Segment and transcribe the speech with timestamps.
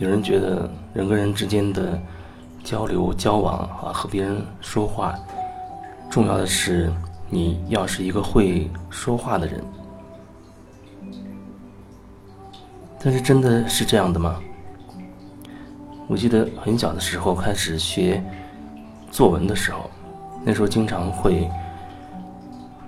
[0.00, 2.00] 有人觉得人跟人之间的
[2.64, 5.14] 交流、交往啊，和别人说话，
[6.10, 6.90] 重要的是
[7.28, 9.62] 你要是一个会说话的人。
[12.98, 14.40] 但是真的是这样的吗？
[16.08, 18.24] 我记得很小的时候开始学
[19.10, 19.90] 作文的时候，
[20.42, 21.46] 那时候经常会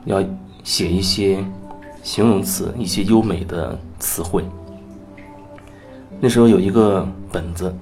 [0.06, 0.24] 要
[0.64, 1.44] 写一些
[2.02, 4.42] 形容词，一些优美的词汇。
[6.24, 7.74] 那时候有一个本子，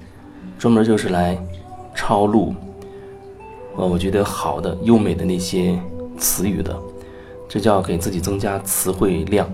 [0.57, 1.37] 专门就是来
[1.93, 2.55] 抄录，
[3.75, 5.79] 呃，我觉得好的、优美的那些
[6.17, 6.75] 词语的，
[7.47, 9.47] 这叫给自己增加词汇量。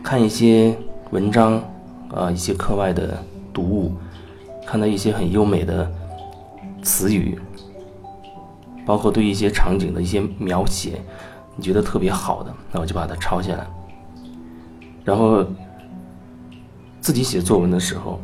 [0.00, 0.78] 看一些
[1.10, 1.60] 文章，
[2.14, 3.20] 啊，一些课外的。
[3.52, 3.92] 读物，
[4.66, 5.90] 看到一些很优美的
[6.82, 7.38] 词语，
[8.84, 11.00] 包括对一些场景的一些描写，
[11.56, 13.66] 你觉得特别好的，那我就把它抄下来。
[15.02, 15.42] 然后
[17.06, 18.20] 自己写作文的时候，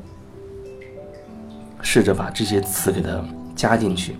[1.83, 3.11] 试着把这些词给它
[3.55, 4.17] 加进去。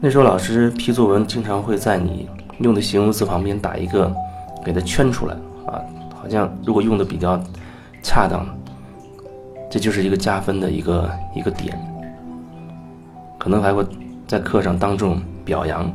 [0.00, 2.28] 那时候老师批作文，经常会在你
[2.60, 4.14] 用的形容词旁边打一个，
[4.64, 5.34] 给它圈出来
[5.66, 5.82] 啊，
[6.14, 7.42] 好像如果用的比较
[8.04, 8.46] 恰当。
[9.68, 11.76] 这就是一个加分的一个一个点，
[13.36, 13.84] 可能还会
[14.28, 15.92] 在课上当众表扬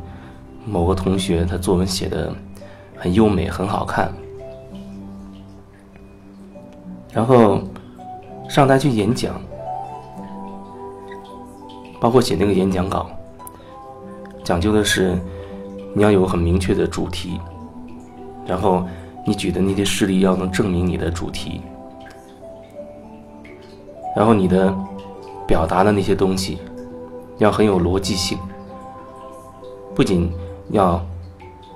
[0.66, 2.30] 某个同学，他作文写的
[2.98, 4.12] 很优美，很好看。
[7.12, 7.60] 然后
[8.48, 9.40] 上台去演讲，
[12.00, 13.10] 包括写那个演讲稿，
[14.44, 15.18] 讲究的是
[15.94, 17.40] 你要有很明确的主题，
[18.46, 18.84] 然后
[19.26, 21.60] 你举的那些事例要能证明你的主题。
[24.16, 24.74] 然后你的
[25.46, 26.58] 表达的那些东西
[27.38, 28.36] 要很有逻辑性，
[29.94, 30.32] 不仅
[30.70, 31.00] 要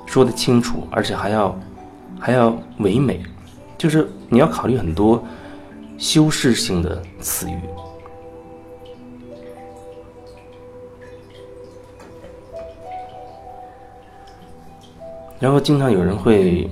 [0.05, 1.57] 说得清楚，而且还要
[2.19, 3.23] 还要唯美，
[3.85, 5.23] 就是你要考虑很多
[5.99, 7.59] 修饰性的词语。
[15.39, 16.71] 然后经常有人会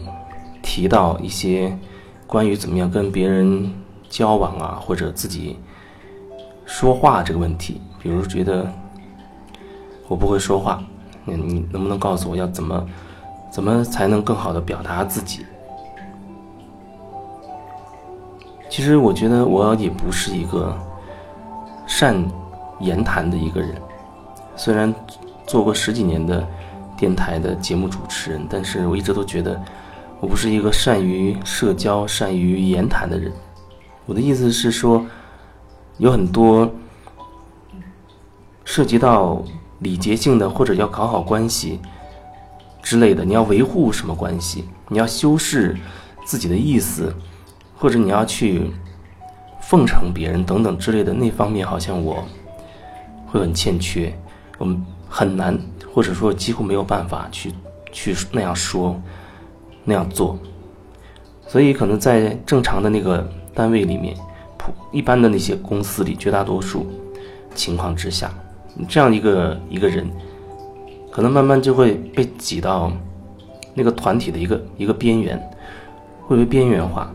[0.62, 1.78] 提到一些
[2.26, 3.70] 关于怎么样跟别人。
[4.08, 5.56] 交往啊，或者自己
[6.66, 8.70] 说话这个问题，比如觉得
[10.06, 10.84] 我不会说话，
[11.25, 12.87] 你你能不能告诉我要怎么
[13.50, 15.47] 怎么才能更好的表达自己？
[18.72, 20.75] 其实我觉得我也不是一个
[21.87, 22.27] 善
[22.81, 23.75] 言谈的一个人，
[24.56, 24.93] 虽然
[25.47, 26.43] 做过十几年的
[26.97, 29.62] 电台的节目主持人，但是我一直都觉得
[30.21, 33.31] 我不是一个善于社交、善于言谈的人。
[34.06, 35.05] 我的意思是说，
[35.99, 36.66] 有很多
[38.65, 39.43] 涉及到
[39.81, 41.78] 礼节性的，或者要搞好关系
[42.82, 44.65] 之类的，你要维护什么关系？
[44.88, 45.77] 你要修饰
[46.25, 47.15] 自己的意思，
[47.82, 48.70] 或者你要去
[49.60, 52.22] 奉承别人等等之类的，那方面好像我
[53.26, 54.16] 会很欠缺，
[54.59, 55.59] 我们很难，
[55.93, 57.53] 或者说几乎没有办法去
[57.91, 59.03] 去那样说
[59.82, 60.38] 那样做，
[61.48, 63.28] 所以可能在正常的那个。
[63.54, 64.16] 单位里面，
[64.56, 66.87] 普一般的那些公司里，绝大多数
[67.54, 68.32] 情况之下，
[68.88, 70.10] 这样一个一个人，
[71.10, 72.91] 可能慢慢就会被挤到
[73.75, 75.38] 那个团体的一个一个边缘，
[76.22, 77.12] 会被边缘化，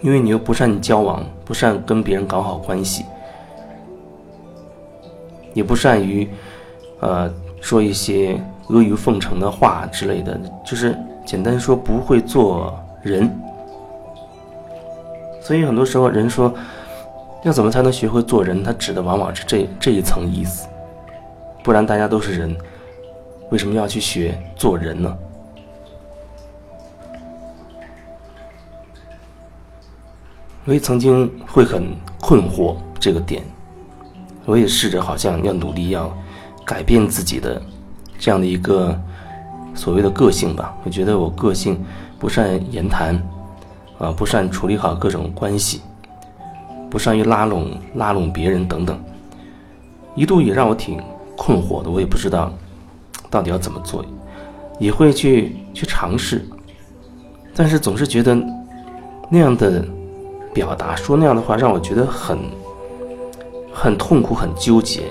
[0.00, 3.04] 因为你又不善交往，不善跟别人搞好关系，
[5.54, 6.28] 也不善于
[7.00, 13.28] 呃说一些阿谀奉承的话之类的，就是简单说不会做人。
[15.40, 16.54] 所以很多时候，人说
[17.42, 18.62] 要怎么才能学会做人？
[18.62, 20.68] 他指的往往是这这一层意思。
[21.64, 22.56] 不然大家都是人，
[23.50, 25.18] 为什么要去学做人呢？
[30.68, 33.42] 我也曾经会很困惑这个点，
[34.44, 36.14] 我也试着好像要努力要
[36.62, 37.60] 改变自己的
[38.18, 38.94] 这样的一个
[39.74, 40.76] 所谓的个性吧。
[40.84, 41.82] 我觉得我个性
[42.18, 43.18] 不善言谈。
[43.98, 45.80] 啊，不善处理好各种关系，
[46.88, 48.96] 不善于拉拢拉拢别人等等，
[50.14, 51.00] 一度也让我挺
[51.36, 51.90] 困惑的。
[51.90, 52.52] 我也不知道
[53.28, 54.04] 到底要怎么做，
[54.78, 56.46] 也会去去尝试，
[57.56, 58.40] 但是总是觉得
[59.28, 59.84] 那样的
[60.58, 62.36] 表达说那样的话，让我觉得很
[63.72, 65.02] 很痛苦、很纠结。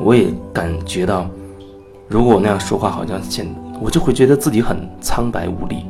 [0.00, 1.28] 我也感觉到，
[2.08, 3.46] 如果我那样说话，好像现
[3.80, 5.86] 我就会觉得自己很苍白无力。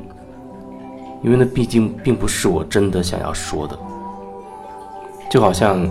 [1.22, 3.78] 因为那毕竟并不是我真的想要说的，
[5.30, 5.90] 就好像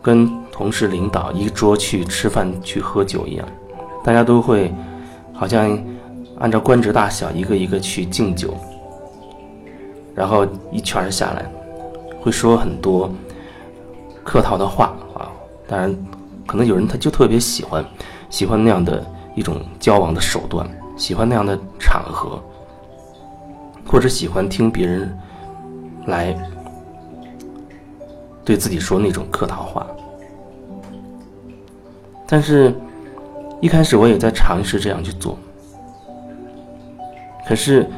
[0.00, 3.44] 跟同事、领导一桌去吃饭、去喝酒一样，
[4.04, 4.72] 大家都会
[5.32, 5.76] 好像
[6.38, 8.54] 按照官职大小一个一个去敬酒，
[10.14, 11.50] 然后一圈下来，
[12.20, 13.10] 会说很多
[14.22, 15.30] 客套的话啊。
[15.66, 15.96] 当然，
[16.46, 17.84] 可能有人他就特别喜欢，
[18.28, 22.42] 喜欢那样的一种交往的手段，喜欢那样的场合，
[23.86, 25.16] 或者喜欢听别人
[26.06, 26.36] 来
[28.44, 29.86] 对自己说那种客套话。
[32.26, 32.74] 但是，
[33.60, 35.38] 一开始我也在尝试这样去做，
[37.46, 37.88] 可是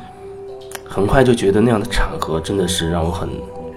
[0.86, 3.28] 很快就觉得那样的场合真的是让我很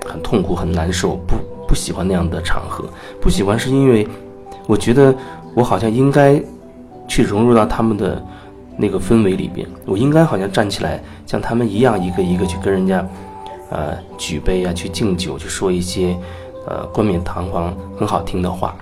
[0.06, 1.36] 很痛苦、很难受，不。
[1.68, 2.86] 不喜欢那样的场合，
[3.20, 4.08] 不喜欢是因为
[4.68, 5.14] 我觉得
[5.56, 6.40] 我好像应该
[7.08, 8.24] 去融入到他们的
[8.78, 13.04] 那个氛围里边，我应该好像站起来像他们一样，一个一个去跟人家
[13.72, 16.16] 呃举杯啊，去敬酒，去说一些
[16.68, 18.76] 呃冠冕堂皇、很好听的话。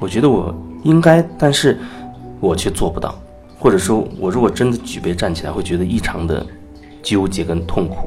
[0.00, 0.52] 我觉得我
[0.82, 1.78] 应该，但是
[2.40, 3.14] 我却做不到，
[3.56, 6.44] 或者说，我如果真的举杯站起来，会觉得异常的
[7.04, 7.98] 纠结跟痛苦。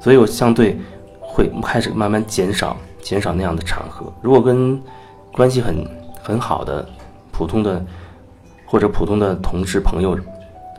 [0.00, 0.76] 所以我相对。
[1.32, 4.12] 会开始慢慢减少，减少那样的场合。
[4.20, 4.82] 如果跟
[5.32, 5.86] 关系很
[6.20, 6.84] 很好的
[7.30, 7.80] 普通的
[8.66, 10.18] 或者普通的同事朋友，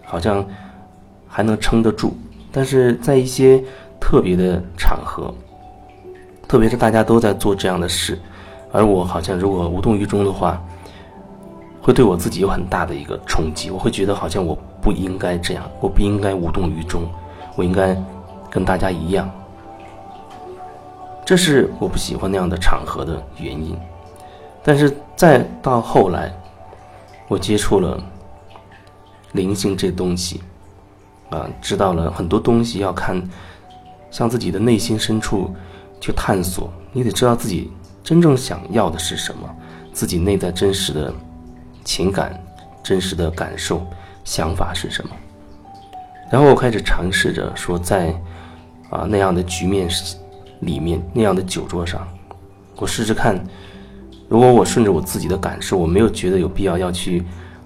[0.04, 0.46] 好像
[1.26, 2.14] 还能撑得住。
[2.52, 3.64] 但是在一些
[3.98, 5.34] 特别的场合，
[6.50, 8.20] 特别是大家都在做这样的事，
[8.74, 10.62] 而我好像如果无动于衷的话，
[11.82, 13.72] 会对我自己有很大的一个冲击。
[13.72, 17.04] 我会觉得好像我不应该这样，我不应该无动于衷，
[17.56, 17.96] 我应该
[18.52, 19.32] 跟大家一样。
[21.26, 23.78] 这是我不喜欢那样的场合的原因，
[24.62, 26.34] 但是再到后来，
[27.30, 27.98] 我接触了
[29.32, 30.42] 灵性这东西，
[31.30, 33.22] 啊，知道了很多东西要看
[34.10, 35.56] 向自己的内心深处
[36.02, 37.72] 去探索，你得知道自己
[38.04, 39.50] 真正想要的是什么，
[39.94, 41.14] 自己内在真实的
[41.86, 42.38] 情感、
[42.84, 43.88] 真实的感受、
[44.26, 45.16] 想法是什么。
[46.30, 48.14] 然后我开始尝试着说，在
[48.92, 49.90] 啊那样的局面。
[50.62, 52.08] 里面那样的酒桌上，
[52.76, 53.44] 我试试看，
[54.30, 57.24] 如果我顺着我自己的感受，我没有觉得有必要要去，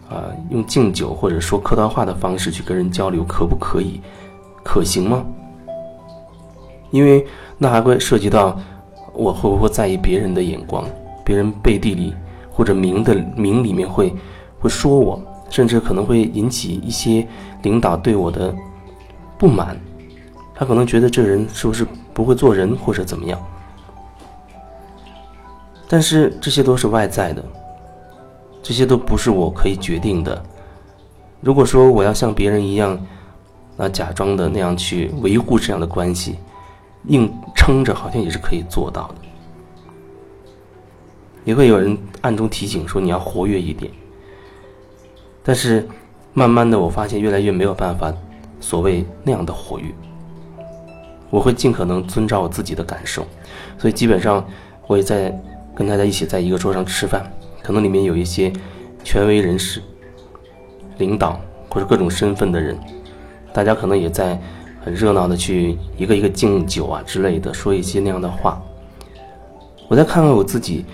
[0.09, 3.99] 啊，用敬酒或者说客套话的方式去跟人交流，可不可以？
[4.63, 5.25] 可行吗？
[6.89, 7.27] 因为
[7.57, 8.57] 那还会涉及到
[9.13, 10.85] 我会不会在意别人的眼光，
[11.25, 12.15] 别人背地里
[12.49, 14.15] 或者明的明里面会
[14.57, 17.27] 会说我，甚至可能会引起一些
[17.63, 18.55] 领导对我的
[19.37, 19.77] 不满，
[20.55, 21.85] 他可能觉得这人是不是？
[22.13, 23.37] 不会做人或者怎么样，
[25.85, 27.43] 但是这些都是外在的，
[28.63, 30.41] 这些都不是我可以决定的。
[31.41, 32.97] 如果说我要像别人一样，
[33.75, 36.37] 啊，假装的那样去维护这样的关系，
[37.07, 39.15] 硬撑着好像也是可以做到的。
[41.43, 43.91] 也会有人暗中提醒说你要活跃一点，
[45.43, 45.85] 但是
[46.33, 48.13] 慢慢的我发现越来越没有办法，
[48.61, 49.93] 所谓那样的活跃。
[51.29, 53.25] 我会尽可能遵照我自己的感受，
[53.77, 54.45] 所以基本上
[54.87, 55.37] 我也在
[55.75, 57.29] 跟大家一起在一个桌上吃饭，
[57.61, 58.53] 可能里面有一些
[59.03, 59.81] 权威人士、
[60.97, 61.39] 领导
[61.69, 62.77] 或者各种身份的人，
[63.51, 64.39] 大家可能也在
[64.83, 68.61] 很热闹的去一个一个敬酒啊之类的，说一些那样的话。
[69.87, 70.85] 我再看看我自己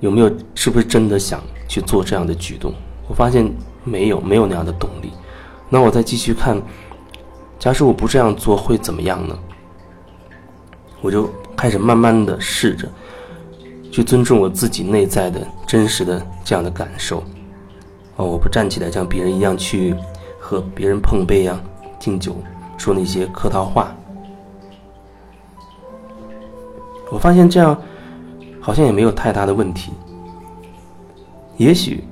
[0.00, 2.72] 有没有是不是真的想去做这样的举动，
[3.08, 3.52] 我发现
[3.84, 5.10] 没有，没有那样的动力。
[5.68, 6.60] 那我再继续看。
[7.62, 9.38] 假使我不这样做会怎么样呢？
[11.00, 12.88] 我就开始慢慢的试着
[13.88, 17.22] 去尊重我自己内在的真实的这样的感受。
[18.16, 19.94] 哦，我不站起来像别人一样去
[20.40, 21.56] 和别人碰杯呀、
[22.00, 22.36] 敬酒，
[22.76, 23.94] 说那些客套话。
[27.12, 27.80] 我发现这样
[28.60, 29.92] 好像也没有太大的问题。
[31.58, 32.02] 也许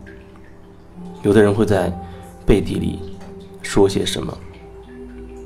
[1.23, 1.93] 有的人会在
[2.47, 3.01] 背地里
[3.63, 4.33] 说些什么。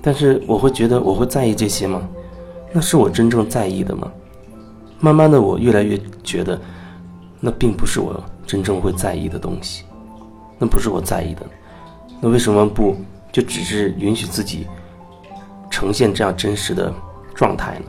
[0.06, 2.06] 但是我会觉得我会在意这些吗？
[2.75, 4.12] 那是我真正在意的吗？
[5.00, 6.61] 慢慢的，我越来越觉得，
[7.40, 9.84] 那并不是我真正会在意的东西，
[10.58, 11.40] 那不是我在意的。
[12.20, 12.94] 那为什么不
[13.32, 14.66] 就只是允许自己
[15.70, 16.92] 呈现这样真实的
[17.34, 17.87] 状态呢？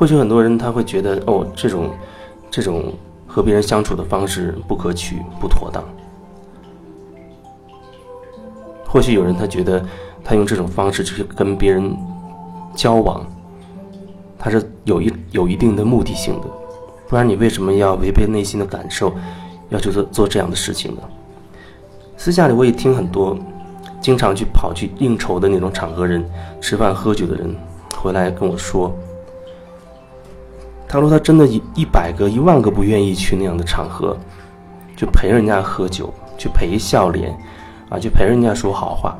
[0.00, 1.90] 或许很多人他会觉得哦，这种，
[2.50, 2.94] 这种
[3.26, 5.84] 和别人相处的方式不可取、不妥当。
[8.86, 9.84] 或许有人他觉得
[10.24, 11.94] 他用这种方式去跟别人
[12.74, 13.22] 交往，
[14.38, 16.46] 他是有一有一定的目的性的，
[17.06, 19.12] 不然你为什么要违背内心的感受，
[19.68, 21.02] 要去做做这样的事情呢？
[22.16, 23.36] 私下里我也听很多
[24.00, 26.24] 经常去跑去应酬的那种场合人，
[26.58, 27.54] 吃饭喝酒的人
[27.96, 28.90] 回来跟我说。
[30.90, 34.16] 他说他真的一一百个、一万个不愿意去那样的场合，
[34.96, 37.32] 就陪人家喝酒，去陪笑脸，
[37.88, 39.16] 啊，去陪人家说好话。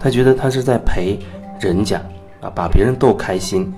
[0.00, 1.16] 他觉得他是在陪
[1.60, 2.02] 人家，
[2.40, 3.72] 啊，把别人逗开心，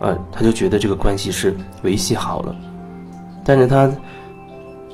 [0.00, 2.54] 啊，他就觉得这个关系是维系好了。
[3.42, 3.90] 但是他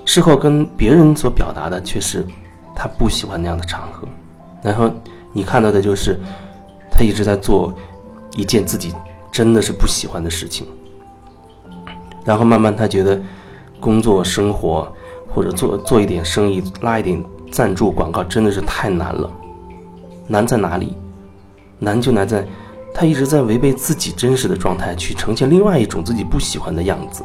[0.04, 2.24] 事后跟别人所表达的却是，
[2.76, 4.06] 他不喜欢那样的场合。
[4.62, 4.88] 然后
[5.32, 6.16] 你看到的就是
[6.92, 7.74] 他一直在做
[8.36, 8.94] 一件自己
[9.32, 10.66] 真的是不喜欢的事情。
[12.24, 13.20] 然后慢慢他觉得
[13.80, 14.86] 工作生活
[15.28, 17.20] 或者做做一点生意拉一点
[17.50, 19.28] 赞助广告真的是太难了。
[20.28, 20.96] 难在哪里？
[21.80, 22.46] 难就难在，
[22.94, 27.24] 他一直在违背自己真实的状态，去呈现另外一种自己不喜欢的样子，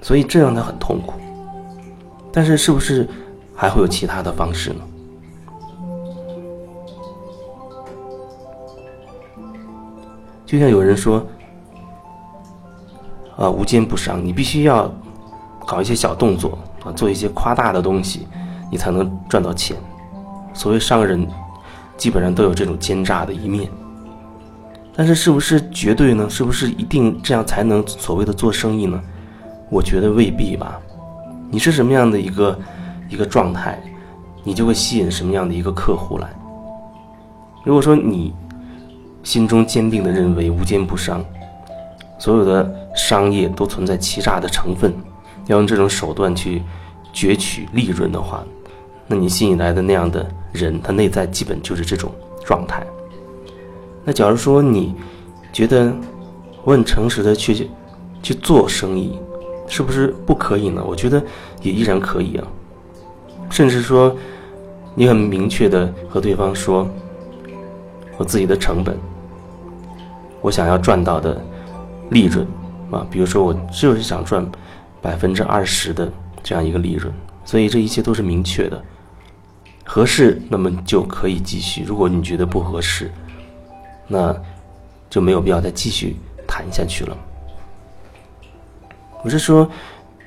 [0.00, 1.14] 所以这让他很痛苦。
[2.30, 3.08] 但是，是不是
[3.56, 4.80] 还会有其他的方式呢？
[10.54, 11.26] 就像有人说，
[13.36, 14.88] 啊，无奸不商，你必须要
[15.66, 18.28] 搞一些小动作啊，做一些夸大的东西，
[18.70, 19.76] 你才能赚到钱。
[20.52, 21.26] 所谓商人，
[21.96, 23.68] 基本上都有这种奸诈的一面。
[24.94, 26.30] 但是，是不是绝对呢？
[26.30, 29.02] 是不是一定这样才能所谓的做生意呢？
[29.68, 30.80] 我觉得未必吧。
[31.50, 32.56] 你是什么样的一个
[33.08, 33.82] 一个状态，
[34.44, 36.30] 你就会吸引什么样的一个客户来。
[37.64, 38.32] 如果说你
[39.24, 41.24] 心中坚定的认为无奸不商，
[42.18, 44.94] 所有的商业都存在欺诈的成分，
[45.46, 46.62] 要用这种手段去
[47.12, 48.44] 攫取利润的话，
[49.06, 52.12] 那你吸引来的那样的人，他内在基本就是这种
[52.44, 52.86] 状态。
[54.04, 54.94] 那假如说你
[55.52, 55.90] 觉得
[56.62, 57.70] 我很诚实的去
[58.22, 59.18] 去做生意，
[59.66, 60.84] 是不是不可以呢？
[60.86, 61.22] 我觉得
[61.62, 62.46] 也依然可以啊。
[63.50, 64.14] 甚至说，
[64.94, 66.86] 你很明确的和对方说，
[68.16, 68.98] 我自己的成本，
[70.44, 71.40] 我想要赚到的
[72.10, 72.46] 利润
[72.90, 74.46] 啊，比如说我就是想赚
[75.00, 77.10] 百分之二十的这样一个利润，
[77.46, 78.84] 所以这一切都是明确的。
[79.86, 83.10] 合适，那么就可以继续；如果你觉得不合适，
[84.06, 84.36] 那
[85.08, 86.14] 就没有必要再继续
[86.46, 87.16] 谈下去了。
[89.22, 89.66] 我是说，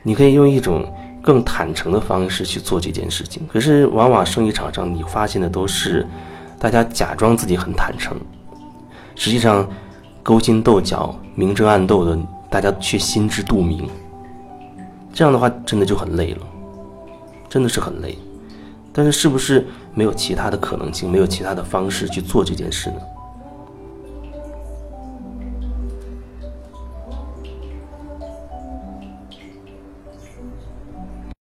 [0.02, 3.48] 你可以用一种更坦诚的方式去做这件事情。
[3.54, 6.08] 可是，往往生意场上你发现的都是
[6.58, 8.18] 大家假装自己很坦诚，
[9.14, 9.68] 实际上
[10.28, 12.20] 勾心斗角、明争暗斗的，
[12.50, 13.88] 大家却心知肚明。
[15.14, 16.42] 这样的话，真的就很累了，
[17.48, 18.20] 真的是很累。
[18.92, 22.98] 但是，是不是没有其他的可能性，没有其他的方式去做这件事呢？